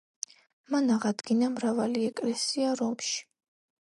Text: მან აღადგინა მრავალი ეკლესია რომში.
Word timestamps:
მან 0.75 0.87
აღადგინა 0.95 1.49
მრავალი 1.57 2.05
ეკლესია 2.13 2.73
რომში. 2.81 3.13